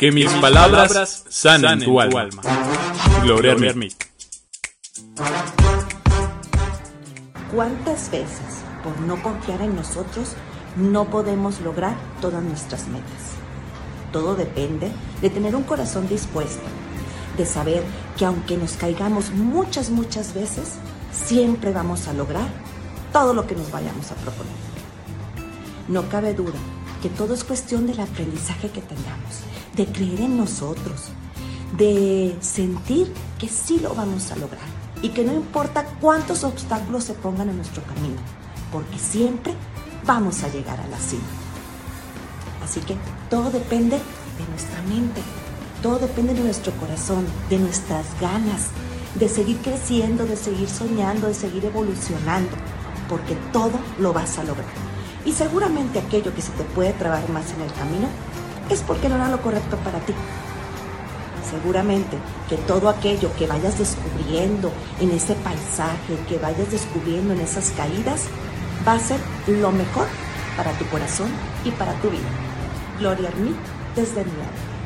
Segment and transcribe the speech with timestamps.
[0.00, 2.40] Que mis palabras sanen tu alma.
[3.22, 3.92] Gloria Hermit.
[7.54, 10.36] ¿Cuántas veces, por no confiar en nosotros,
[10.76, 13.34] no podemos lograr todas nuestras metas?
[14.10, 14.90] Todo depende
[15.20, 16.64] de tener un corazón dispuesto,
[17.36, 17.82] de saber
[18.16, 20.76] que aunque nos caigamos muchas, muchas veces,
[21.12, 22.48] siempre vamos a lograr
[23.12, 24.54] todo lo que nos vayamos a proponer.
[25.88, 26.58] No cabe duda
[27.00, 29.40] que todo es cuestión del aprendizaje que tengamos,
[29.76, 31.08] de creer en nosotros,
[31.76, 34.64] de sentir que sí lo vamos a lograr
[35.02, 38.20] y que no importa cuántos obstáculos se pongan en nuestro camino,
[38.72, 39.54] porque siempre
[40.04, 41.22] vamos a llegar a la cima.
[42.62, 42.96] Así que
[43.30, 45.22] todo depende de nuestra mente,
[45.82, 48.68] todo depende de nuestro corazón, de nuestras ganas,
[49.14, 52.50] de seguir creciendo, de seguir soñando, de seguir evolucionando,
[53.08, 54.90] porque todo lo vas a lograr.
[55.24, 58.08] Y seguramente aquello que se te puede trabar más en el camino
[58.70, 60.14] es porque no era lo correcto para ti.
[61.50, 62.16] Seguramente
[62.48, 68.26] que todo aquello que vayas descubriendo en ese paisaje, que vayas descubriendo en esas caídas,
[68.86, 70.06] va a ser lo mejor
[70.56, 71.28] para tu corazón
[71.64, 72.28] y para tu vida.
[72.98, 73.54] Gloria a mí
[73.96, 74.79] desde mi alma.